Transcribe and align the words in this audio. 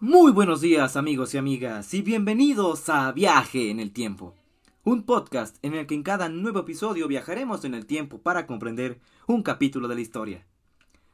Muy 0.00 0.32
buenos 0.32 0.60
días 0.60 0.96
amigos 0.96 1.34
y 1.34 1.38
amigas 1.38 1.94
y 1.94 2.02
bienvenidos 2.02 2.88
a 2.88 3.12
Viaje 3.12 3.70
en 3.70 3.78
el 3.78 3.92
Tiempo, 3.92 4.34
un 4.82 5.04
podcast 5.04 5.56
en 5.62 5.74
el 5.74 5.86
que 5.86 5.94
en 5.94 6.02
cada 6.02 6.28
nuevo 6.28 6.58
episodio 6.58 7.06
viajaremos 7.06 7.64
en 7.64 7.74
el 7.74 7.86
tiempo 7.86 8.18
para 8.18 8.48
comprender 8.48 8.98
un 9.28 9.44
capítulo 9.44 9.86
de 9.86 9.94
la 9.94 10.00
historia. 10.00 10.46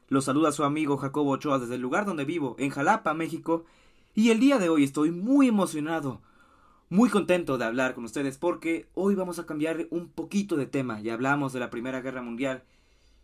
Los 0.07 0.25
saluda 0.25 0.51
su 0.51 0.63
amigo 0.63 0.97
Jacobo 0.97 1.29
Ochoa 1.29 1.59
desde 1.59 1.75
el 1.75 1.81
lugar 1.81 2.05
donde 2.05 2.25
vivo, 2.25 2.55
en 2.57 2.71
Jalapa, 2.71 3.13
México, 3.13 3.65
y 4.15 4.31
el 4.31 4.39
día 4.39 4.57
de 4.57 4.69
hoy 4.69 4.83
estoy 4.83 5.11
muy 5.11 5.47
emocionado, 5.47 6.19
muy 6.89 7.11
contento 7.11 7.59
de 7.59 7.65
hablar 7.65 7.93
con 7.93 8.03
ustedes 8.03 8.39
porque 8.39 8.89
hoy 8.95 9.13
vamos 9.13 9.37
a 9.37 9.45
cambiar 9.45 9.87
un 9.91 10.09
poquito 10.09 10.57
de 10.57 10.65
tema. 10.65 10.99
Ya 11.01 11.13
hablamos 11.13 11.53
de 11.53 11.59
la 11.59 11.69
Primera 11.69 12.01
Guerra 12.01 12.23
Mundial 12.23 12.63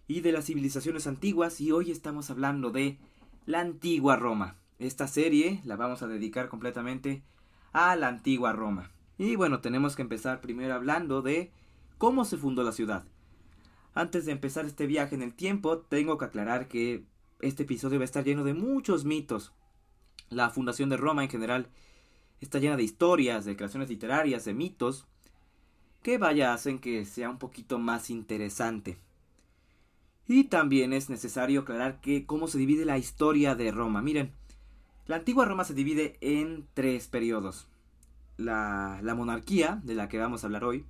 y 0.08 0.22
de 0.22 0.34
las 0.34 0.46
civilizaciones 0.46 1.08
antiguas 1.08 1.60
y 1.60 1.72
hoy 1.72 1.90
estamos 1.90 2.30
hablando 2.30 2.70
de 2.70 3.00
la 3.48 3.60
antigua 3.62 4.18
Roma. 4.18 4.56
Esta 4.80 5.08
serie 5.08 5.60
la 5.64 5.76
vamos 5.76 6.04
a 6.04 6.08
dedicar 6.08 6.50
completamente 6.50 7.24
a 7.74 7.96
la 7.96 8.10
antigua 8.10 8.54
Roma. 8.54 8.92
Y 9.18 9.36
bueno, 9.36 9.60
tenemos 9.60 9.96
que 9.96 10.04
empezar 10.04 10.40
primero 10.40 10.76
hablando 10.76 11.24
de 11.24 11.52
cómo 11.98 12.26
se 12.26 12.38
fundó 12.38 12.62
la 12.62 12.72
ciudad. 12.72 13.04
Antes 13.96 14.28
de 14.28 14.34
empezar 14.34 14.66
este 14.66 14.86
viaje 14.86 15.16
en 15.16 15.24
el 15.24 15.34
tiempo, 15.34 15.80
tengo 15.80 16.20
que 16.20 16.26
aclarar 16.26 16.68
que 16.68 17.04
este 17.42 17.64
episodio 17.64 17.98
va 17.98 18.04
a 18.04 18.06
estar 18.06 18.24
lleno 18.24 18.44
de 18.44 18.54
muchos 18.54 19.04
mitos. 19.04 19.52
La 20.30 20.52
fundación 20.52 20.90
de 20.90 20.98
Roma 20.98 21.24
en 21.24 21.30
general 21.30 21.70
está 22.40 22.60
llena 22.60 22.78
de 22.78 22.84
historias, 22.84 23.46
de 23.46 23.56
creaciones 23.56 23.90
literarias, 23.90 24.46
de 24.46 24.54
mitos, 24.54 25.08
que 26.04 26.20
vaya 26.20 26.54
hacen 26.54 26.78
que 26.78 27.04
sea 27.06 27.32
un 27.32 27.40
poquito 27.40 27.80
más 27.80 28.12
interesante. 28.12 29.00
Y 30.28 30.44
también 30.44 30.94
es 30.94 31.10
necesario 31.10 31.62
aclarar 31.62 32.00
que 32.00 32.28
cómo 32.28 32.48
se 32.48 32.60
divide 32.60 32.86
la 32.86 33.00
historia 33.00 33.56
de 33.56 33.72
Roma. 33.72 34.04
Miren, 34.04 34.34
la 35.08 35.16
antigua 35.16 35.46
Roma 35.46 35.64
se 35.64 35.74
divide 35.74 36.18
en 36.22 36.68
tres 36.74 37.08
periodos. 37.08 37.68
La, 38.36 39.00
monarquía, 39.16 39.80
de 39.84 39.96
la 39.96 40.10
que 40.10 40.20
vamos 40.20 40.44
a 40.44 40.48
hablar 40.48 40.64
hoy, 40.64 40.86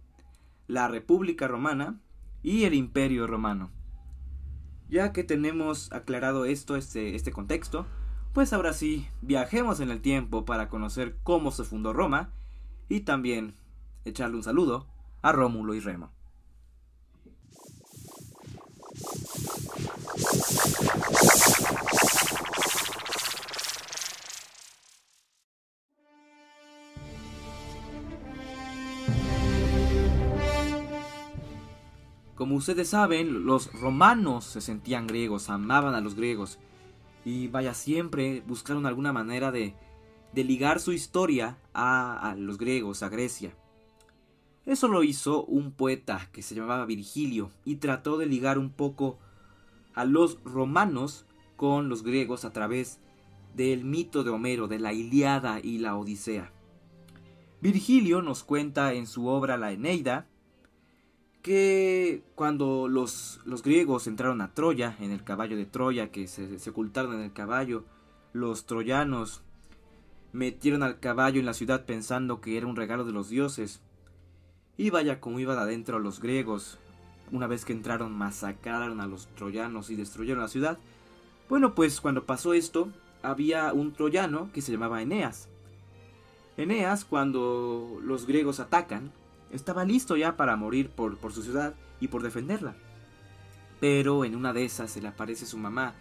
la 0.67 0.87
República 0.87 1.47
Romana 1.47 2.01
y 2.41 2.63
el 2.63 2.73
Imperio 2.73 3.27
Romano. 3.27 3.71
Ya 4.89 5.13
que 5.13 5.23
tenemos 5.23 5.91
aclarado 5.93 6.45
esto, 6.45 6.75
este, 6.75 7.15
este 7.15 7.31
contexto, 7.31 7.85
pues 8.33 8.53
ahora 8.53 8.73
sí, 8.73 9.07
viajemos 9.21 9.79
en 9.79 9.91
el 9.91 10.01
tiempo 10.01 10.45
para 10.45 10.67
conocer 10.67 11.17
cómo 11.23 11.51
se 11.51 11.63
fundó 11.63 11.93
Roma 11.93 12.31
y 12.89 13.01
también 13.01 13.55
echarle 14.03 14.37
un 14.37 14.43
saludo 14.43 14.87
a 15.21 15.31
Rómulo 15.31 15.75
y 15.75 15.79
Remo. 15.79 16.11
Como 32.37 32.55
ustedes 32.55 32.89
saben, 32.89 33.45
los 33.45 33.73
romanos 33.73 34.45
se 34.45 34.61
sentían 34.61 35.07
griegos, 35.07 35.49
amaban 35.49 35.95
a 35.95 36.01
los 36.01 36.13
griegos 36.13 36.59
y 37.25 37.47
vaya, 37.47 37.73
siempre 37.73 38.43
buscaron 38.45 38.85
alguna 38.85 39.11
manera 39.11 39.51
de, 39.51 39.73
ligar 40.35 40.79
su 40.79 40.93
historia 40.93 41.57
a, 41.73 42.29
a 42.29 42.35
los 42.35 42.59
griegos, 42.59 43.01
a 43.01 43.09
Grecia. 43.09 43.55
Eso 44.67 44.87
lo 44.87 45.01
hizo 45.01 45.45
un 45.45 45.71
poeta 45.71 46.29
que 46.31 46.43
se 46.43 46.53
llamaba 46.53 46.85
Virgilio 46.85 47.49
y 47.65 47.77
trató 47.77 48.19
de 48.19 48.27
ligar 48.27 48.59
un 48.59 48.69
poco 48.69 49.17
a 49.95 50.05
los 50.05 50.37
romanos 50.43 51.25
con 51.55 51.89
los 51.89 52.03
griegos 52.03 52.45
a 52.45 52.53
través 52.53 52.99
del 53.55 53.83
mito 53.83 54.23
de 54.23 54.29
Homero, 54.29 54.67
de 54.67 54.77
la 54.77 54.93
Iliada 54.93 55.59
y 55.59 55.79
la 55.79 55.97
Odisea. 55.97 56.51
Virgilio 57.61 58.21
nos 58.21 58.43
cuenta 58.43 58.93
en 58.93 59.07
su 59.07 59.25
obra 59.25 59.57
La 59.57 59.71
Eneida 59.71 60.27
que 61.47 62.23
cuando 62.35 62.89
los, 62.89 63.39
los, 63.45 63.63
griegos 63.63 64.05
entraron 64.07 64.41
a 64.41 64.53
Troya, 64.53 64.97
en 64.99 65.11
el 65.11 65.23
caballo 65.23 65.55
de 65.55 65.65
Troya, 65.65 66.11
que 66.11 66.27
se, 66.27 66.59
se, 66.59 66.69
ocultaron 66.71 67.13
en 67.13 67.21
el 67.21 67.31
caballo, 67.31 67.85
los 68.33 68.65
troyanos 68.65 69.43
metieron 70.33 70.83
al 70.83 70.99
caballo 70.99 71.39
en 71.39 71.45
la 71.45 71.53
ciudad 71.53 71.85
pensando 71.85 72.41
que 72.41 72.57
era 72.57 72.67
un 72.67 72.75
regalo 72.75 73.05
de 73.05 73.13
los 73.13 73.29
dioses. 73.29 73.79
Y 74.75 74.89
vaya 74.89 75.21
como 75.21 75.39
iban 75.39 75.57
adentro 75.57 75.99
los 75.99 76.19
griegos, 76.19 76.79
una 77.31 77.47
vez 77.47 77.63
que 77.63 77.71
entraron 77.71 78.11
masacraron 78.11 78.99
a 78.99 79.07
los 79.07 79.27
troyanos 79.27 79.89
y 79.89 79.95
destruyeron 79.95 80.41
la 80.41 80.49
ciudad. 80.49 80.77
Bueno, 81.47 81.75
pues 81.75 82.01
cuando 82.01 82.25
pasó 82.25 82.55
esto, 82.55 82.89
había 83.23 83.71
un 83.71 83.93
troyano 83.93 84.49
que 84.51 84.61
se 84.61 84.73
llamaba 84.73 85.01
Eneas. 85.01 85.47
Eneas, 86.57 87.05
cuando 87.05 87.99
los 88.03 88.27
griegos 88.27 88.59
atacan, 88.59 89.13
estaba 89.51 89.85
listo 89.85 90.15
ya 90.15 90.37
para 90.37 90.55
morir 90.55 90.89
por, 90.89 91.17
por 91.17 91.33
su 91.33 91.43
ciudad 91.43 91.73
y 91.99 92.07
por 92.07 92.23
defenderla. 92.23 92.75
Pero 93.79 94.25
en 94.25 94.35
una 94.35 94.53
de 94.53 94.65
esas 94.65 94.91
se 94.91 95.01
le 95.01 95.07
aparece 95.07 95.45
su 95.45 95.57
mamá, 95.57 95.93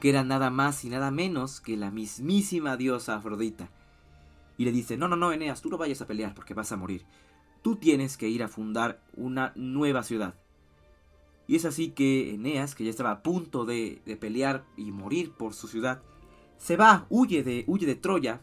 que 0.00 0.10
era 0.10 0.24
nada 0.24 0.50
más 0.50 0.84
y 0.84 0.88
nada 0.88 1.10
menos 1.10 1.60
que 1.60 1.76
la 1.76 1.90
mismísima 1.90 2.76
diosa 2.76 3.16
Afrodita. 3.16 3.68
Y 4.56 4.64
le 4.64 4.72
dice, 4.72 4.96
no, 4.96 5.08
no, 5.08 5.16
no, 5.16 5.32
Eneas, 5.32 5.62
tú 5.62 5.70
no 5.70 5.78
vayas 5.78 6.00
a 6.02 6.06
pelear 6.06 6.34
porque 6.34 6.54
vas 6.54 6.72
a 6.72 6.76
morir. 6.76 7.04
Tú 7.62 7.76
tienes 7.76 8.16
que 8.16 8.28
ir 8.28 8.42
a 8.42 8.48
fundar 8.48 9.02
una 9.14 9.52
nueva 9.54 10.02
ciudad. 10.02 10.34
Y 11.46 11.56
es 11.56 11.64
así 11.64 11.90
que 11.90 12.34
Eneas, 12.34 12.74
que 12.74 12.84
ya 12.84 12.90
estaba 12.90 13.10
a 13.10 13.22
punto 13.22 13.64
de, 13.64 14.00
de 14.06 14.16
pelear 14.16 14.64
y 14.76 14.92
morir 14.92 15.32
por 15.32 15.52
su 15.52 15.68
ciudad, 15.68 16.02
se 16.58 16.76
va, 16.76 17.06
huye 17.08 17.42
de, 17.42 17.64
huye 17.66 17.86
de 17.86 17.96
Troya 17.96 18.42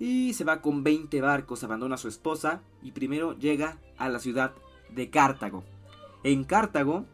y 0.00 0.32
se 0.32 0.44
va 0.44 0.62
con 0.62 0.82
20 0.82 1.20
barcos, 1.20 1.62
abandona 1.62 1.96
a 1.96 1.98
su 1.98 2.08
esposa 2.08 2.62
y 2.82 2.92
primero 2.92 3.38
llega 3.38 3.78
a 3.98 4.08
la 4.08 4.18
ciudad 4.18 4.54
de 4.88 5.10
Cartago. 5.10 5.62
En 6.24 6.44
Cartago, 6.44 7.04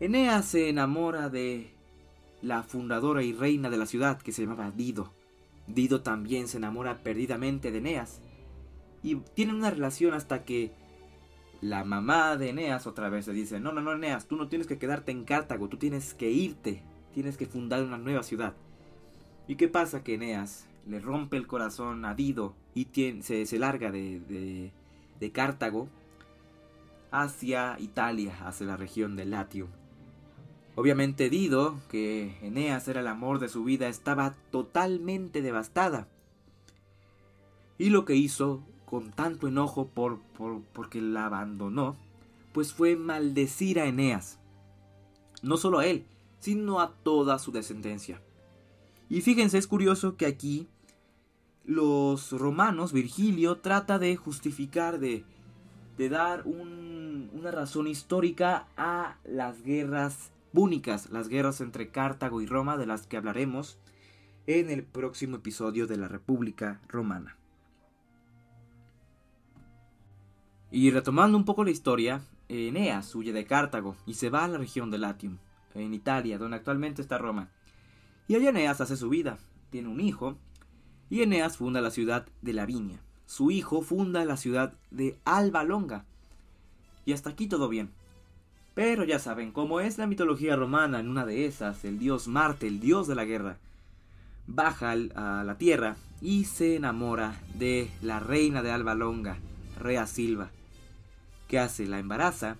Eneas 0.00 0.46
se 0.46 0.70
enamora 0.70 1.28
de 1.28 1.74
la 2.40 2.62
fundadora 2.62 3.22
y 3.22 3.34
reina 3.34 3.68
de 3.68 3.76
la 3.76 3.86
ciudad 3.86 4.20
que 4.20 4.32
se 4.32 4.42
llamaba 4.42 4.70
Dido. 4.70 5.12
Dido 5.66 6.00
también 6.00 6.48
se 6.48 6.56
enamora 6.56 7.02
perdidamente 7.02 7.70
de 7.70 7.78
Eneas 7.78 8.22
y 9.02 9.16
tienen 9.16 9.56
una 9.56 9.70
relación 9.70 10.14
hasta 10.14 10.44
que 10.44 10.72
la 11.60 11.84
mamá 11.84 12.38
de 12.38 12.48
Eneas 12.48 12.86
otra 12.86 13.10
vez 13.10 13.26
le 13.26 13.34
dice, 13.34 13.60
no, 13.60 13.70
no, 13.70 13.82
no, 13.82 13.92
Eneas, 13.92 14.26
tú 14.26 14.36
no 14.36 14.48
tienes 14.48 14.66
que 14.66 14.78
quedarte 14.78 15.12
en 15.12 15.24
Cartago, 15.24 15.68
tú 15.68 15.76
tienes 15.76 16.14
que 16.14 16.30
irte, 16.30 16.82
tienes 17.12 17.36
que 17.36 17.46
fundar 17.46 17.82
una 17.82 17.98
nueva 17.98 18.22
ciudad. 18.22 18.54
¿Y 19.46 19.56
qué 19.56 19.68
pasa? 19.68 20.02
Que 20.02 20.14
Eneas 20.14 20.66
le 20.86 21.00
rompe 21.00 21.36
el 21.36 21.46
corazón 21.46 22.04
a 22.04 22.14
Dido 22.14 22.54
y 22.74 22.88
se, 23.22 23.46
se, 23.46 23.58
larga 23.58 23.90
de, 23.90 24.20
de, 24.20 24.72
de, 25.20 25.32
Cartago 25.32 25.88
hacia 27.10 27.76
Italia, 27.78 28.46
hacia 28.46 28.66
la 28.66 28.76
región 28.76 29.16
de 29.16 29.26
Latium. 29.26 29.68
Obviamente 30.74 31.28
Dido, 31.28 31.78
que 31.90 32.38
Eneas 32.40 32.88
era 32.88 33.00
el 33.00 33.06
amor 33.06 33.38
de 33.38 33.48
su 33.48 33.62
vida, 33.64 33.88
estaba 33.88 34.34
totalmente 34.50 35.42
devastada. 35.42 36.08
Y 37.78 37.90
lo 37.90 38.04
que 38.04 38.14
hizo 38.14 38.62
con 38.86 39.10
tanto 39.10 39.48
enojo 39.48 39.88
por, 39.88 40.20
por, 40.20 40.62
porque 40.72 41.00
la 41.00 41.26
abandonó, 41.26 41.96
pues 42.52 42.72
fue 42.72 42.96
maldecir 42.96 43.80
a 43.80 43.86
Eneas. 43.86 44.38
No 45.42 45.56
solo 45.56 45.80
a 45.80 45.86
él, 45.86 46.06
sino 46.40 46.80
a 46.80 46.92
toda 46.92 47.38
su 47.38 47.52
descendencia. 47.52 48.20
Y 49.12 49.20
fíjense, 49.20 49.58
es 49.58 49.66
curioso 49.66 50.16
que 50.16 50.24
aquí 50.24 50.68
los 51.66 52.32
romanos, 52.32 52.94
Virgilio, 52.94 53.58
trata 53.58 53.98
de 53.98 54.16
justificar, 54.16 55.00
de, 55.00 55.22
dar 55.98 56.46
un, 56.46 57.28
una 57.34 57.50
razón 57.50 57.88
histórica 57.88 58.68
a 58.74 59.18
las 59.24 59.62
guerras 59.64 60.30
púnicas, 60.54 61.10
las 61.10 61.28
guerras 61.28 61.60
entre 61.60 61.90
Cartago 61.90 62.40
y 62.40 62.46
Roma, 62.46 62.78
de 62.78 62.86
las 62.86 63.06
que 63.06 63.18
hablaremos 63.18 63.76
en 64.46 64.70
el 64.70 64.82
próximo 64.82 65.36
episodio 65.36 65.86
de 65.86 65.98
la 65.98 66.08
República 66.08 66.80
Romana. 66.88 67.36
Y 70.70 70.90
retomando 70.90 71.36
un 71.36 71.44
poco 71.44 71.64
la 71.64 71.70
historia, 71.70 72.22
Eneas 72.48 73.14
huye 73.14 73.34
de 73.34 73.44
Cartago 73.44 73.94
y 74.06 74.14
se 74.14 74.30
va 74.30 74.46
a 74.46 74.48
la 74.48 74.56
región 74.56 74.90
de 74.90 74.96
Latium, 74.96 75.36
en 75.74 75.92
Italia, 75.92 76.38
donde 76.38 76.56
actualmente 76.56 77.02
está 77.02 77.18
Roma. 77.18 77.50
Y 78.32 78.34
allá 78.34 78.48
Eneas 78.48 78.80
hace 78.80 78.96
su 78.96 79.10
vida, 79.10 79.36
tiene 79.68 79.90
un 79.90 80.00
hijo, 80.00 80.38
y 81.10 81.20
Eneas 81.20 81.58
funda 81.58 81.82
la 81.82 81.90
ciudad 81.90 82.26
de 82.40 82.54
Lavinia. 82.54 82.98
Su 83.26 83.50
hijo 83.50 83.82
funda 83.82 84.24
la 84.24 84.38
ciudad 84.38 84.72
de 84.90 85.18
Alba 85.26 85.64
Longa. 85.64 86.06
Y 87.04 87.12
hasta 87.12 87.28
aquí 87.28 87.46
todo 87.46 87.68
bien. 87.68 87.90
Pero 88.72 89.04
ya 89.04 89.18
saben, 89.18 89.52
como 89.52 89.80
es 89.80 89.98
la 89.98 90.06
mitología 90.06 90.56
romana, 90.56 90.98
en 90.98 91.10
una 91.10 91.26
de 91.26 91.44
esas, 91.44 91.84
el 91.84 91.98
dios 91.98 92.26
Marte, 92.26 92.68
el 92.68 92.80
dios 92.80 93.06
de 93.06 93.16
la 93.16 93.26
guerra, 93.26 93.58
baja 94.46 94.92
a 94.92 95.44
la 95.44 95.58
tierra 95.58 95.96
y 96.22 96.44
se 96.44 96.76
enamora 96.76 97.38
de 97.58 97.90
la 98.00 98.18
reina 98.18 98.62
de 98.62 98.70
Alba 98.70 98.94
Longa, 98.94 99.36
Rea 99.78 100.06
Silva. 100.06 100.48
¿Qué 101.48 101.58
hace? 101.58 101.86
La 101.86 101.98
embaraza. 101.98 102.56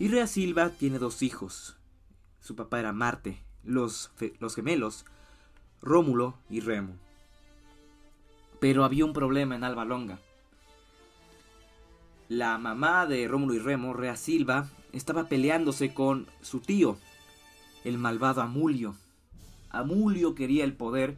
Y 0.00 0.08
Rea 0.08 0.26
Silva 0.26 0.70
tiene 0.70 0.98
dos 0.98 1.22
hijos. 1.22 1.76
Su 2.40 2.56
papá 2.56 2.80
era 2.80 2.92
Marte. 2.92 3.43
Los, 3.64 4.10
los 4.40 4.54
gemelos 4.54 5.04
Rómulo 5.84 6.34
y 6.48 6.60
Remo. 6.60 6.94
Pero 8.58 8.84
había 8.84 9.04
un 9.04 9.12
problema 9.12 9.54
en 9.54 9.64
Alba 9.64 9.84
Longa. 9.84 10.18
La 12.28 12.56
mamá 12.56 13.06
de 13.06 13.28
Rómulo 13.28 13.54
y 13.54 13.58
Remo, 13.58 13.92
Rea 13.92 14.16
Silva, 14.16 14.70
estaba 14.92 15.28
peleándose 15.28 15.92
con 15.92 16.26
su 16.40 16.60
tío, 16.60 16.96
el 17.84 17.98
malvado 17.98 18.40
Amulio. 18.40 18.96
Amulio 19.68 20.34
quería 20.34 20.64
el 20.64 20.72
poder 20.72 21.16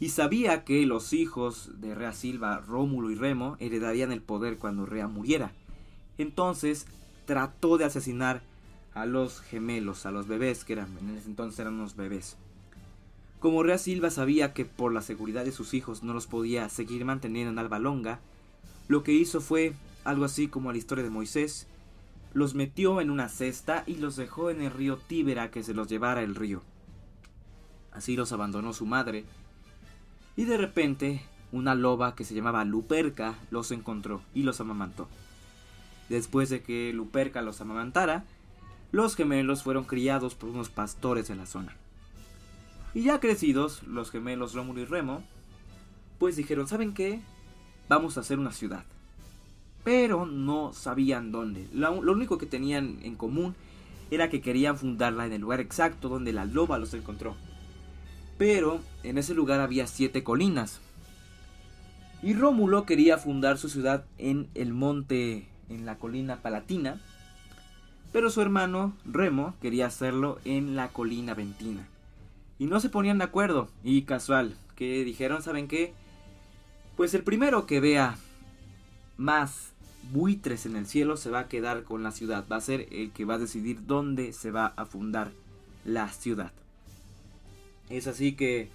y 0.00 0.08
sabía 0.08 0.64
que 0.64 0.86
los 0.86 1.12
hijos 1.12 1.80
de 1.80 1.94
Rea 1.94 2.12
Silva, 2.12 2.58
Rómulo 2.60 3.10
y 3.10 3.14
Remo, 3.14 3.56
heredarían 3.60 4.10
el 4.10 4.22
poder 4.22 4.56
cuando 4.56 4.86
Rea 4.86 5.06
muriera. 5.06 5.52
Entonces 6.16 6.86
trató 7.26 7.76
de 7.76 7.84
asesinar 7.84 8.42
a 8.94 9.06
los 9.06 9.40
gemelos, 9.40 10.06
a 10.06 10.10
los 10.10 10.26
bebés, 10.26 10.64
que 10.64 10.74
eran, 10.74 10.88
en 10.98 11.16
ese 11.16 11.28
entonces 11.28 11.58
eran 11.58 11.74
unos 11.74 11.96
bebés. 11.96 12.36
Como 13.40 13.62
Rea 13.62 13.78
Silva 13.78 14.10
sabía 14.10 14.52
que 14.52 14.64
por 14.64 14.92
la 14.92 15.02
seguridad 15.02 15.44
de 15.44 15.52
sus 15.52 15.74
hijos 15.74 16.02
no 16.02 16.14
los 16.14 16.26
podía 16.26 16.68
seguir 16.68 17.04
manteniendo 17.04 17.50
en 17.50 17.58
Alba 17.58 17.78
Longa, 17.78 18.20
lo 18.88 19.02
que 19.02 19.12
hizo 19.12 19.40
fue 19.40 19.74
algo 20.04 20.24
así 20.24 20.48
como 20.48 20.70
la 20.70 20.78
historia 20.78 21.04
de 21.04 21.10
Moisés, 21.10 21.66
los 22.34 22.54
metió 22.54 23.00
en 23.00 23.10
una 23.10 23.28
cesta 23.28 23.84
y 23.86 23.96
los 23.96 24.16
dejó 24.16 24.50
en 24.50 24.62
el 24.62 24.70
río 24.70 24.96
Tíbera 24.96 25.50
que 25.50 25.62
se 25.62 25.74
los 25.74 25.88
llevara 25.88 26.22
el 26.22 26.34
río. 26.34 26.62
Así 27.92 28.16
los 28.16 28.32
abandonó 28.32 28.72
su 28.72 28.86
madre, 28.86 29.24
y 30.36 30.44
de 30.44 30.56
repente 30.56 31.22
una 31.52 31.74
loba 31.74 32.14
que 32.14 32.24
se 32.24 32.34
llamaba 32.34 32.64
Luperca 32.64 33.38
los 33.50 33.70
encontró 33.70 34.22
y 34.34 34.42
los 34.42 34.60
amamantó. 34.60 35.08
Después 36.08 36.48
de 36.48 36.62
que 36.62 36.92
Luperca 36.92 37.42
los 37.42 37.60
amamantara, 37.60 38.24
los 38.92 39.16
gemelos 39.16 39.62
fueron 39.62 39.84
criados 39.84 40.34
por 40.34 40.50
unos 40.50 40.68
pastores 40.68 41.26
de 41.28 41.34
la 41.34 41.46
zona. 41.46 41.74
Y 42.94 43.02
ya 43.02 43.20
crecidos, 43.20 43.82
los 43.84 44.10
gemelos 44.10 44.52
Rómulo 44.52 44.82
y 44.82 44.84
Remo, 44.84 45.24
pues 46.18 46.36
dijeron, 46.36 46.68
¿saben 46.68 46.92
qué? 46.92 47.20
Vamos 47.88 48.16
a 48.16 48.20
hacer 48.20 48.38
una 48.38 48.52
ciudad. 48.52 48.84
Pero 49.82 50.26
no 50.26 50.72
sabían 50.74 51.32
dónde. 51.32 51.66
Lo, 51.72 52.02
lo 52.02 52.12
único 52.12 52.38
que 52.38 52.46
tenían 52.46 52.98
en 53.02 53.16
común 53.16 53.56
era 54.10 54.28
que 54.28 54.42
querían 54.42 54.76
fundarla 54.76 55.26
en 55.26 55.32
el 55.32 55.40
lugar 55.40 55.60
exacto 55.60 56.10
donde 56.10 56.34
la 56.34 56.44
loba 56.44 56.78
los 56.78 56.92
encontró. 56.92 57.34
Pero 58.36 58.80
en 59.02 59.16
ese 59.16 59.32
lugar 59.32 59.60
había 59.60 59.86
siete 59.86 60.22
colinas. 60.22 60.80
Y 62.22 62.34
Rómulo 62.34 62.84
quería 62.84 63.16
fundar 63.16 63.56
su 63.56 63.70
ciudad 63.70 64.04
en 64.18 64.48
el 64.54 64.74
monte, 64.74 65.48
en 65.70 65.86
la 65.86 65.96
colina 65.96 66.42
palatina. 66.42 67.00
Pero 68.12 68.30
su 68.30 68.42
hermano 68.42 68.92
Remo 69.04 69.54
quería 69.60 69.86
hacerlo 69.86 70.38
en 70.44 70.76
la 70.76 70.88
colina 70.88 71.34
ventina. 71.34 71.86
Y 72.58 72.66
no 72.66 72.78
se 72.78 72.90
ponían 72.90 73.18
de 73.18 73.24
acuerdo. 73.24 73.68
Y 73.82 74.02
casual, 74.02 74.54
que 74.76 75.02
dijeron, 75.04 75.42
¿saben 75.42 75.66
qué? 75.66 75.94
Pues 76.96 77.14
el 77.14 77.24
primero 77.24 77.66
que 77.66 77.80
vea 77.80 78.16
más 79.16 79.72
buitres 80.12 80.66
en 80.66 80.76
el 80.76 80.86
cielo 80.86 81.16
se 81.16 81.30
va 81.30 81.40
a 81.40 81.48
quedar 81.48 81.84
con 81.84 82.02
la 82.02 82.12
ciudad. 82.12 82.44
Va 82.50 82.56
a 82.56 82.60
ser 82.60 82.86
el 82.90 83.10
que 83.12 83.24
va 83.24 83.34
a 83.34 83.38
decidir 83.38 83.86
dónde 83.86 84.32
se 84.32 84.50
va 84.50 84.66
a 84.76 84.84
fundar 84.84 85.32
la 85.84 86.08
ciudad. 86.08 86.52
Es 87.88 88.06
así 88.06 88.32
que 88.32 88.68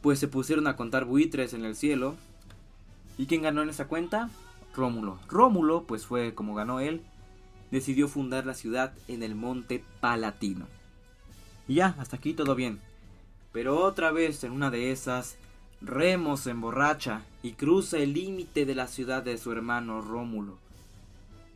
pues 0.00 0.18
se 0.18 0.28
pusieron 0.28 0.66
a 0.66 0.76
contar 0.76 1.04
buitres 1.04 1.54
en 1.54 1.64
el 1.64 1.76
cielo. 1.76 2.16
¿Y 3.18 3.26
quién 3.26 3.42
ganó 3.42 3.62
en 3.62 3.68
esa 3.68 3.86
cuenta? 3.86 4.30
Rómulo. 4.74 5.18
Rómulo, 5.28 5.84
pues 5.84 6.06
fue 6.06 6.34
como 6.34 6.54
ganó 6.54 6.80
él, 6.80 7.02
decidió 7.72 8.06
fundar 8.06 8.46
la 8.46 8.54
ciudad 8.54 8.92
en 9.08 9.24
el 9.24 9.34
monte 9.34 9.82
Palatino. 10.00 10.68
Y 11.66 11.74
ya, 11.76 11.96
hasta 11.98 12.16
aquí 12.16 12.34
todo 12.34 12.54
bien. 12.54 12.78
Pero 13.50 13.80
otra 13.80 14.12
vez 14.12 14.44
en 14.44 14.52
una 14.52 14.70
de 14.70 14.92
esas, 14.92 15.36
Remo 15.80 16.36
se 16.36 16.50
emborracha 16.50 17.22
y 17.42 17.52
cruza 17.52 17.98
el 17.98 18.12
límite 18.12 18.66
de 18.66 18.74
la 18.74 18.86
ciudad 18.86 19.22
de 19.22 19.38
su 19.38 19.50
hermano 19.50 20.02
Rómulo. 20.02 20.58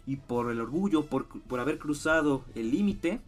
Y 0.07 0.17
por 0.17 0.51
el 0.51 0.61
orgullo, 0.61 1.05
por, 1.05 1.27
por 1.27 1.61
haber 1.61 1.79
cruzado 1.79 2.43
el 2.55 2.71
límite, 2.71 3.21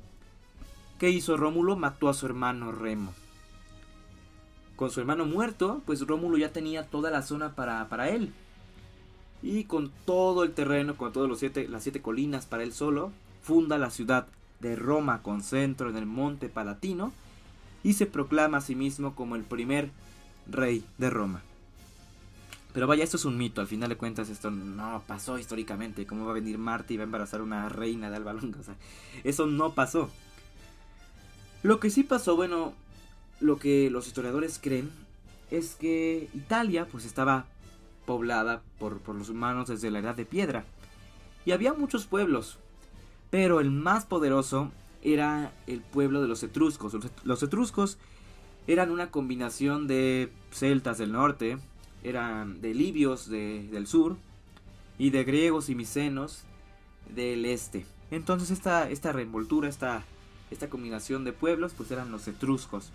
¿qué 0.99 1.11
hizo 1.11 1.37
Rómulo? 1.37 1.77
Mató 1.77 2.09
a 2.09 2.15
su 2.15 2.25
hermano 2.25 2.73
Remo. 2.73 3.13
Con 4.77 4.91
su 4.91 5.01
hermano 5.01 5.27
muerto, 5.27 5.83
pues 5.85 6.07
Rómulo 6.07 6.39
ya 6.39 6.53
tenía 6.53 6.87
toda 6.87 7.11
la 7.11 7.23
zona 7.23 7.55
para, 7.55 7.87
para 7.89 8.09
él. 8.09 8.33
Y 9.43 9.65
con 9.65 9.91
todo 10.05 10.43
el 10.43 10.53
terreno, 10.53 10.97
con 10.97 11.13
todas 11.13 11.39
siete, 11.39 11.69
las 11.69 11.83
siete 11.83 12.03
colinas 12.03 12.47
para 12.47 12.63
él 12.63 12.73
solo, 12.73 13.13
funda 13.43 13.79
la 13.79 13.91
ciudad 13.91 14.27
de 14.61 14.77
Roma 14.77 15.23
con 15.23 15.43
centro 15.43 15.89
en 15.89 15.97
el 15.97 16.07
monte 16.07 16.49
Palatino 16.49 17.13
y 17.85 17.93
se 17.93 18.07
proclama 18.07 18.59
a 18.59 18.61
sí 18.61 18.75
mismo 18.75 19.15
como 19.15 19.37
el 19.37 19.45
primer 19.45 19.91
rey 20.51 20.85
de 20.99 21.11
Roma. 21.11 21.43
Pero 22.73 22.87
vaya, 22.87 23.03
esto 23.03 23.17
es 23.17 23.25
un 23.25 23.39
mito, 23.39 23.61
al 23.61 23.67
final 23.67 23.89
de 23.89 23.97
cuentas 23.97 24.29
esto 24.29 24.51
no 24.51 25.03
pasó 25.07 25.39
históricamente. 25.39 26.07
¿Cómo 26.07 26.25
va 26.25 26.33
a 26.33 26.35
venir 26.35 26.59
Marte 26.59 26.95
y 26.95 26.97
va 26.97 27.05
a 27.05 27.07
embarazar 27.07 27.41
una 27.41 27.69
reina 27.69 28.11
de 28.11 28.17
Alba 28.17 28.35
Longa? 28.35 28.59
Eso 29.25 29.47
no 29.47 29.75
pasó. 29.75 30.11
Lo 31.63 31.81
que 31.81 31.91
sí 31.91 32.05
pasó, 32.05 32.37
bueno, 32.37 32.73
lo 33.41 33.59
que 33.59 33.91
los 33.91 34.07
historiadores 34.07 34.61
creen 34.63 34.91
es 35.51 35.75
que 35.75 36.29
Italia 36.35 36.87
pues 36.87 37.05
estaba 37.05 37.47
poblada 38.09 38.63
por, 38.79 39.07
los 39.15 39.29
humanos 39.29 39.69
desde 39.69 39.91
la 39.91 39.99
edad 39.99 40.17
de 40.17 40.25
piedra. 40.25 40.65
Y 41.45 41.53
había 41.53 41.75
muchos 41.75 42.07
pueblos, 42.07 42.59
pero 43.29 43.61
el 43.61 43.71
más 43.71 44.07
poderoso 44.07 44.73
era 45.03 45.53
el 45.67 45.83
pueblo 45.83 46.23
de 46.23 46.29
los 46.29 46.43
etruscos. 46.43 46.97
Los 47.25 47.43
etruscos 47.43 47.99
eran 48.67 48.91
una 48.91 49.11
combinación 49.11 49.87
de 49.87 50.33
celtas 50.51 50.97
del 50.97 51.13
norte, 51.13 51.59
eran 52.03 52.63
de 52.63 52.73
libios 52.73 53.29
del 53.29 53.87
sur 53.87 54.17
y 54.97 55.11
de 55.11 55.25
griegos 55.25 55.69
y 55.69 55.75
micenos 55.75 56.45
del 57.15 57.45
este. 57.45 57.85
Entonces 58.11 58.51
esta, 58.51 58.89
esta 58.89 59.13
esta, 59.69 60.03
esta 60.51 60.71
combinación 60.71 61.25
de 61.25 61.35
pueblos, 61.35 61.75
pues 61.77 61.91
eran 61.91 62.11
los 62.11 62.27
etruscos. 62.27 62.91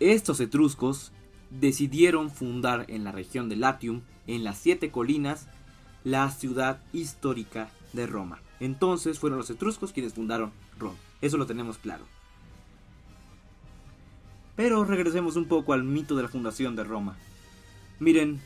Estos 0.00 0.40
etruscos 0.40 1.12
decidieron 1.60 2.30
fundar 2.30 2.84
en 2.88 3.04
la 3.04 3.12
región 3.12 3.48
de 3.48 3.56
Latium, 3.56 4.02
en 4.26 4.44
las 4.44 4.58
siete 4.58 4.90
colinas, 4.90 5.48
la 6.02 6.30
ciudad 6.30 6.80
histórica 6.92 7.70
de 7.92 8.06
Roma. 8.06 8.40
Entonces 8.60 9.18
fueron 9.18 9.38
los 9.38 9.50
etruscos 9.50 9.92
quienes 9.92 10.14
fundaron 10.14 10.52
Roma. 10.78 10.96
Eso 11.20 11.36
lo 11.36 11.46
tenemos 11.46 11.78
claro. 11.78 12.04
Pero 14.56 14.84
regresemos 14.84 15.36
un 15.36 15.46
poco 15.46 15.72
al 15.72 15.84
mito 15.84 16.14
de 16.14 16.22
la 16.22 16.28
fundación 16.28 16.76
de 16.76 16.84
Roma. 16.84 17.16
Miren, 17.98 18.40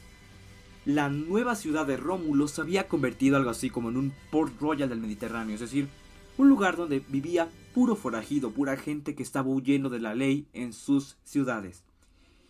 la 0.84 1.08
nueva 1.08 1.54
ciudad 1.54 1.86
de 1.86 1.96
Rómulo 1.96 2.48
se 2.48 2.62
había 2.62 2.88
convertido 2.88 3.36
algo 3.36 3.50
así 3.50 3.68
como 3.68 3.90
en 3.90 3.96
un 3.96 4.12
Port 4.30 4.58
Royal 4.60 4.88
del 4.88 5.00
Mediterráneo, 5.00 5.54
es 5.54 5.60
decir, 5.60 5.88
un 6.38 6.48
lugar 6.48 6.76
donde 6.76 7.02
vivía 7.08 7.48
puro 7.74 7.96
forajido, 7.96 8.52
pura 8.52 8.76
gente 8.76 9.14
que 9.14 9.22
estaba 9.22 9.48
huyendo 9.48 9.90
de 9.90 10.00
la 10.00 10.14
ley 10.14 10.46
en 10.54 10.72
sus 10.72 11.16
ciudades. 11.24 11.82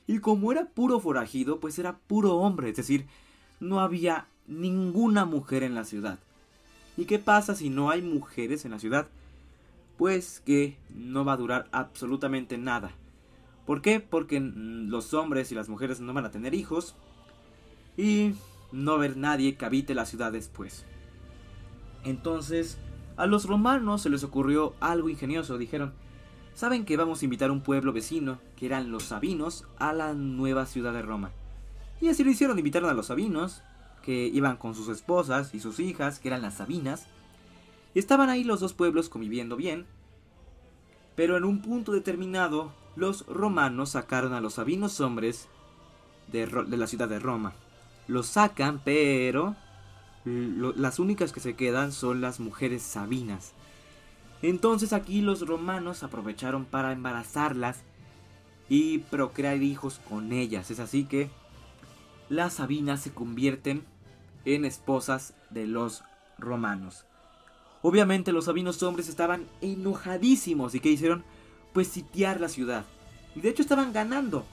Y 0.08 0.20
como 0.20 0.50
era 0.50 0.64
puro 0.64 0.98
forajido, 0.98 1.60
pues 1.60 1.78
era 1.78 1.98
puro 1.98 2.36
hombre, 2.36 2.70
es 2.70 2.76
decir, 2.76 3.06
no 3.60 3.78
había 3.80 4.26
ninguna 4.46 5.26
mujer 5.26 5.62
en 5.62 5.74
la 5.74 5.84
ciudad. 5.84 6.18
¿Y 6.96 7.04
qué 7.04 7.18
pasa 7.18 7.54
si 7.54 7.68
no 7.68 7.90
hay 7.90 8.00
mujeres 8.00 8.64
en 8.64 8.70
la 8.70 8.78
ciudad? 8.78 9.06
Pues 9.98 10.42
que 10.44 10.78
no 10.88 11.26
va 11.26 11.34
a 11.34 11.36
durar 11.36 11.68
absolutamente 11.72 12.56
nada. 12.56 12.90
¿Por 13.66 13.82
qué? 13.82 14.00
Porque 14.00 14.40
los 14.40 15.12
hombres 15.12 15.52
y 15.52 15.54
las 15.54 15.68
mujeres 15.68 16.00
no 16.00 16.14
van 16.14 16.24
a 16.24 16.30
tener 16.30 16.54
hijos 16.54 16.96
y 17.98 18.32
no 18.72 18.92
haber 18.92 19.18
nadie 19.18 19.56
que 19.56 19.66
habite 19.66 19.94
la 19.94 20.06
ciudad 20.06 20.32
después. 20.32 20.86
Entonces, 22.04 22.78
a 23.18 23.26
los 23.26 23.44
romanos 23.44 24.00
se 24.00 24.08
les 24.08 24.24
ocurrió 24.24 24.72
algo 24.80 25.10
ingenioso. 25.10 25.58
Dijeron, 25.58 25.92
saben 26.58 26.84
que 26.84 26.96
vamos 26.96 27.22
a 27.22 27.24
invitar 27.24 27.50
a 27.50 27.52
un 27.52 27.60
pueblo 27.60 27.92
vecino, 27.92 28.40
que 28.56 28.66
eran 28.66 28.90
los 28.90 29.04
sabinos, 29.04 29.64
a 29.78 29.92
la 29.92 30.12
nueva 30.12 30.66
ciudad 30.66 30.92
de 30.92 31.02
Roma. 31.02 31.30
Y 32.00 32.08
así 32.08 32.24
lo 32.24 32.32
hicieron, 32.32 32.58
invitaron 32.58 32.90
a 32.90 32.94
los 32.94 33.06
sabinos, 33.06 33.62
que 34.02 34.26
iban 34.26 34.56
con 34.56 34.74
sus 34.74 34.88
esposas 34.88 35.54
y 35.54 35.60
sus 35.60 35.78
hijas, 35.78 36.18
que 36.18 36.26
eran 36.26 36.42
las 36.42 36.54
sabinas. 36.54 37.06
Y 37.94 38.00
estaban 38.00 38.28
ahí 38.28 38.42
los 38.42 38.58
dos 38.58 38.72
pueblos 38.72 39.08
conviviendo 39.08 39.54
bien. 39.54 39.86
Pero 41.14 41.36
en 41.36 41.44
un 41.44 41.62
punto 41.62 41.92
determinado, 41.92 42.72
los 42.96 43.24
romanos 43.26 43.90
sacaron 43.90 44.32
a 44.32 44.40
los 44.40 44.54
sabinos 44.54 45.00
hombres 45.00 45.46
de, 46.26 46.44
de 46.46 46.76
la 46.76 46.88
ciudad 46.88 47.08
de 47.08 47.20
Roma. 47.20 47.52
Los 48.08 48.26
sacan, 48.26 48.80
pero 48.84 49.54
las 50.24 50.98
únicas 50.98 51.32
que 51.32 51.38
se 51.38 51.54
quedan 51.54 51.92
son 51.92 52.20
las 52.20 52.40
mujeres 52.40 52.82
sabinas. 52.82 53.52
Entonces 54.42 54.92
aquí 54.92 55.20
los 55.20 55.46
romanos 55.46 56.02
aprovecharon 56.02 56.64
para 56.64 56.92
embarazarlas 56.92 57.82
y 58.68 58.98
procrear 58.98 59.62
hijos 59.62 60.00
con 60.08 60.32
ellas. 60.32 60.70
Es 60.70 60.78
así 60.78 61.04
que 61.04 61.30
las 62.28 62.54
sabinas 62.54 63.00
se 63.00 63.12
convierten 63.12 63.84
en 64.44 64.64
esposas 64.64 65.34
de 65.50 65.66
los 65.66 66.04
romanos. 66.38 67.04
Obviamente 67.82 68.32
los 68.32 68.46
sabinos 68.46 68.82
hombres 68.82 69.08
estaban 69.08 69.46
enojadísimos 69.60 70.74
y 70.74 70.80
que 70.80 70.90
hicieron 70.90 71.24
pues 71.72 71.88
sitiar 71.88 72.40
la 72.40 72.48
ciudad. 72.48 72.84
Y 73.34 73.40
de 73.40 73.50
hecho 73.50 73.62
estaban 73.62 73.92
ganando. 73.92 74.44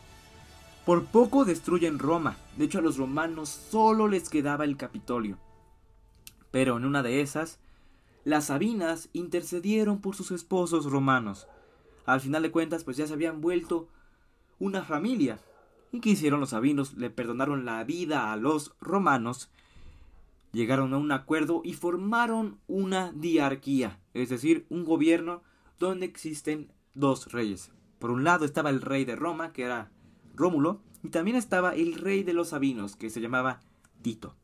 Por 0.86 1.06
poco 1.06 1.46
destruyen 1.46 2.00
Roma. 2.00 2.38
De 2.58 2.66
hecho 2.66 2.80
a 2.80 2.82
los 2.82 2.98
romanos 2.98 3.50
solo 3.50 4.08
les 4.08 4.30
quedaba 4.30 4.64
el 4.64 4.78
Capitolio. 4.78 5.38
Pero 6.52 6.78
en 6.78 6.86
una 6.86 7.02
de 7.04 7.22
esas, 7.22 7.60
las 8.26 8.46
Sabinas 8.46 9.10
intercedieron 9.14 10.02
por 10.02 10.16
sus 10.16 10.32
esposos 10.32 10.86
romanos. 10.86 11.48
Al 12.06 12.20
final 12.20 12.42
de 12.42 12.52
cuentas, 12.52 12.84
pues 12.84 12.98
ya 12.98 13.06
se 13.06 13.14
habían 13.14 13.40
vuelto 13.40 13.88
una 14.60 14.84
familia. 14.84 15.40
¿Y 15.92 16.00
qué 16.00 16.10
hicieron 16.10 16.40
los 16.40 16.50
Sabinos? 16.50 16.96
Le 16.96 17.12
perdonaron 17.12 17.66
la 17.66 17.84
vida 17.84 18.34
a 18.34 18.36
los 18.36 18.76
romanos, 18.82 19.52
llegaron 20.52 20.94
a 20.96 20.98
un 20.98 21.12
acuerdo 21.12 21.62
y 21.64 21.74
formaron 21.74 22.60
una 22.68 23.12
diarquía, 23.12 24.00
es 24.16 24.30
decir, 24.30 24.66
un 24.70 24.86
gobierno 24.86 25.44
donde 25.78 26.08
existen 26.08 26.72
dos 26.96 27.32
reyes. 27.32 27.72
Por 28.00 28.10
un 28.10 28.24
lado 28.24 28.44
estaba 28.44 28.72
el 28.72 28.82
rey 28.82 29.06
de 29.06 29.16
Roma, 29.16 29.54
que 29.54 29.64
era 29.64 29.92
Rómulo, 30.34 30.82
y 31.04 31.10
también 31.10 31.38
estaba 31.38 31.76
el 31.76 31.94
rey 31.94 32.24
de 32.24 32.34
los 32.34 32.50
Sabinos, 32.50 32.96
que 32.96 33.12
se 33.12 33.22
llamaba 33.22 33.62
Tito. 34.02 34.36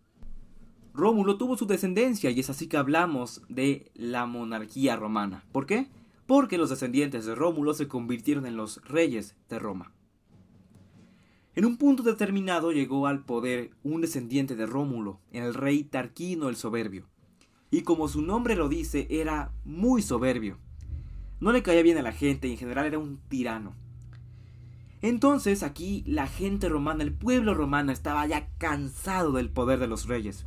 Rómulo 0.94 1.38
tuvo 1.38 1.58
su 1.58 1.66
descendencia 1.66 2.32
y 2.32 2.40
es 2.40 2.50
así 2.50 2.68
que 2.68 2.78
hablamos 2.78 3.42
de 3.48 3.92
la 3.96 4.26
monarquía 4.26 4.96
romana. 4.96 5.46
¿Por 5.52 5.66
qué? 5.66 5.88
Porque 6.28 6.58
los 6.58 6.70
descendientes 6.70 7.26
de 7.26 7.36
Rómulo 7.36 7.74
se 7.74 7.88
convirtieron 7.88 8.46
en 8.46 8.58
los 8.58 8.84
reyes 8.86 9.36
de 9.50 9.60
Roma. 9.60 9.94
En 11.56 11.66
un 11.66 11.78
punto 11.78 12.04
determinado 12.04 12.72
llegó 12.72 13.08
al 13.08 13.26
poder 13.26 13.72
un 13.84 14.02
descendiente 14.02 14.56
de 14.56 14.66
Rómulo, 14.66 15.20
el 15.32 15.54
rey 15.54 15.84
Tarquino 15.84 16.50
el 16.50 16.56
Soberbio. 16.56 17.08
Y 17.72 17.82
como 17.84 18.08
su 18.08 18.22
nombre 18.22 18.56
lo 18.56 18.68
dice, 18.68 19.08
era 19.10 19.52
muy 19.64 20.02
soberbio. 20.02 20.58
No 21.40 21.52
le 21.52 21.64
caía 21.64 21.82
bien 21.82 21.98
a 21.98 22.02
la 22.02 22.12
gente 22.12 22.48
y 22.48 22.52
en 22.52 22.58
general 22.58 22.86
era 22.86 23.00
un 23.00 23.18
tirano. 23.30 23.74
Entonces 25.02 25.64
aquí 25.64 26.04
la 26.06 26.28
gente 26.28 26.70
romana, 26.70 27.04
el 27.04 27.14
pueblo 27.14 27.54
romano 27.54 27.92
estaba 27.92 28.26
ya 28.28 28.48
cansado 28.58 29.32
del 29.32 29.50
poder 29.50 29.80
de 29.80 29.88
los 29.88 30.08
reyes. 30.08 30.46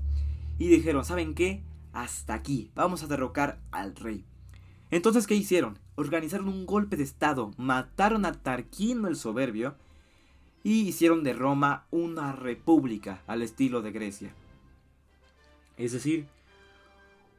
Y 0.59 0.69
dijeron, 0.69 1.05
¿saben 1.05 1.35
qué? 1.35 1.63
Hasta 1.93 2.35
aquí, 2.35 2.71
vamos 2.75 3.03
a 3.03 3.07
derrocar 3.07 3.61
al 3.71 3.95
rey. 3.97 4.25
Entonces, 4.91 5.27
¿qué 5.27 5.35
hicieron? 5.35 5.79
Organizaron 5.97 6.49
un 6.49 6.67
golpe 6.67 6.97
de 6.97 7.03
estado, 7.03 7.51
mataron 7.57 8.25
a 8.25 8.33
Tarquino 8.33 9.09
el 9.09 9.17
Soberbio 9.17 9.77
y 10.63 10.89
hicieron 10.89 11.23
de 11.25 11.35
Roma 11.35 11.87
una 11.91 12.33
república 12.33 13.23
al 13.27 13.43
estilo 13.43 13.83
de 13.83 13.93
Grecia. 13.93 14.35
Es 15.77 15.93
decir, 15.93 16.27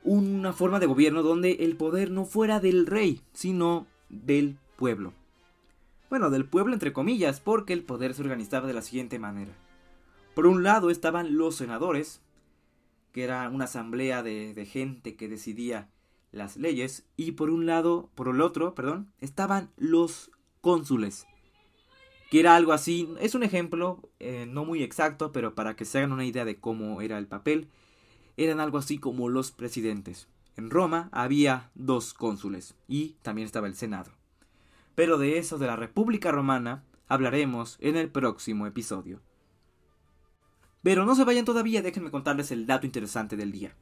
una 0.03 0.53
forma 0.53 0.79
de 0.79 0.85
gobierno 0.85 1.23
donde 1.23 1.51
el 1.61 1.75
poder 1.75 2.11
no 2.11 2.25
fuera 2.25 2.59
del 2.59 2.85
rey, 2.85 3.21
sino 3.33 3.87
del 4.09 4.57
pueblo. 4.75 5.13
Bueno, 6.09 6.29
del 6.29 6.45
pueblo 6.45 6.73
entre 6.73 6.93
comillas, 6.93 7.39
porque 7.39 7.73
el 7.73 7.83
poder 7.83 8.13
se 8.13 8.21
organizaba 8.21 8.67
de 8.67 8.73
la 8.73 8.81
siguiente 8.81 9.17
manera. 9.17 9.53
Por 10.35 10.45
un 10.45 10.63
lado 10.63 10.89
estaban 10.89 11.37
los 11.37 11.55
senadores, 11.55 12.21
que 13.15 13.23
era 13.23 13.47
una 13.47 13.63
asamblea 13.63 14.23
de, 14.23 14.67
gente 14.69 15.15
que 15.15 15.29
decidía 15.29 15.89
las 16.33 16.57
leyes, 16.57 17.05
y 17.15 17.31
por 17.31 17.49
un 17.49 17.65
lado, 17.65 18.09
por 18.13 18.27
el 18.27 18.41
otro, 18.41 18.75
perdón, 18.75 19.09
estaban 19.21 19.71
los 19.77 20.31
cónsules, 20.59 21.25
que 22.29 22.41
era 22.41 22.57
algo 22.57 22.73
así, 22.73 23.07
es 23.21 23.33
un 23.33 23.43
ejemplo, 23.43 24.01
eh, 24.19 24.45
no 24.49 24.65
muy 24.65 24.83
exacto, 24.83 25.31
pero 25.31 25.55
para 25.55 25.77
que 25.77 25.85
se 25.85 25.99
hagan 25.99 26.11
una 26.11 26.25
idea 26.25 26.43
de 26.43 26.59
cómo 26.59 26.99
era 26.99 27.17
el 27.17 27.25
papel, 27.25 27.69
eran 28.35 28.59
algo 28.59 28.79
así 28.79 28.97
como 28.97 29.29
los 29.29 29.51
presidentes. 29.51 30.27
En 30.57 30.69
Roma 30.69 31.07
había 31.13 31.71
dos 31.73 32.13
cónsules 32.13 32.75
y 32.85 33.15
también 33.21 33.45
estaba 33.45 33.67
el 33.67 33.75
Senado. 33.75 34.11
Pero 34.93 35.17
de 35.17 35.37
eso 35.37 35.57
de 35.57 35.67
la 35.67 35.77
República 35.77 36.33
Romana 36.33 36.83
hablaremos 37.07 37.77
en 37.79 37.95
el 37.95 38.09
próximo 38.09 38.67
episodio. 38.67 39.21
Pero 40.85 41.03
no 41.03 41.15
se 41.15 41.23
vayan 41.23 41.45
todavía, 41.45 41.81
déjenme 41.81 42.11
contarles 42.11 42.51
el 42.51 42.67
dato 42.67 42.85
interesante 42.85 43.35
del 43.35 43.51
día. 43.51 43.73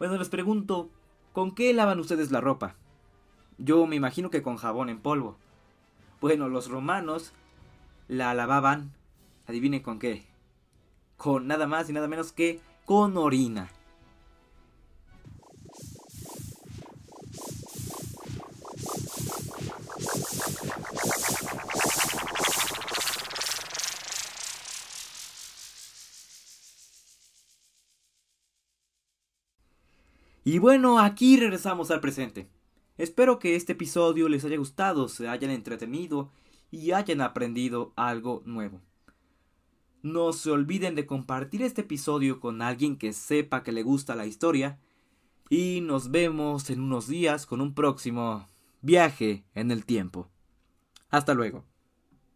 Bueno, 0.00 0.18
les 0.18 0.28
pregunto, 0.28 0.90
¿con 1.32 1.54
qué 1.54 1.72
lavan 1.72 2.00
ustedes 2.00 2.32
la 2.32 2.40
ropa? 2.40 2.74
Yo 3.58 3.86
me 3.86 3.94
imagino 3.94 4.28
que 4.28 4.42
con 4.42 4.56
jabón 4.56 4.88
en 4.88 4.98
polvo. 4.98 5.36
Bueno, 6.20 6.48
los 6.48 6.68
romanos 6.68 7.32
la 8.08 8.34
lavaban, 8.34 8.92
adivinen 9.46 9.80
con 9.80 10.00
qué. 10.00 10.26
Con 11.16 11.46
nada 11.46 11.68
más 11.68 11.88
y 11.88 11.92
nada 11.92 12.08
menos 12.08 12.32
que 12.32 12.58
con 12.84 13.16
orina. 13.16 13.70
Y 30.48 30.60
bueno, 30.60 30.98
aquí 30.98 31.36
regresamos 31.36 31.90
al 31.90 32.00
presente. 32.00 32.48
Espero 32.96 33.38
que 33.38 33.54
este 33.54 33.72
episodio 33.72 34.30
les 34.30 34.46
haya 34.46 34.56
gustado, 34.56 35.06
se 35.08 35.28
hayan 35.28 35.50
entretenido 35.50 36.30
y 36.70 36.92
hayan 36.92 37.20
aprendido 37.20 37.92
algo 37.96 38.42
nuevo. 38.46 38.80
No 40.00 40.32
se 40.32 40.50
olviden 40.50 40.94
de 40.94 41.04
compartir 41.04 41.60
este 41.60 41.82
episodio 41.82 42.40
con 42.40 42.62
alguien 42.62 42.96
que 42.96 43.12
sepa 43.12 43.62
que 43.62 43.72
le 43.72 43.82
gusta 43.82 44.16
la 44.16 44.24
historia. 44.24 44.78
Y 45.50 45.82
nos 45.82 46.10
vemos 46.10 46.70
en 46.70 46.80
unos 46.80 47.08
días 47.08 47.44
con 47.44 47.60
un 47.60 47.74
próximo 47.74 48.46
viaje 48.80 49.44
en 49.54 49.70
el 49.70 49.84
tiempo. 49.84 50.30
Hasta 51.10 51.34
luego. 51.34 51.66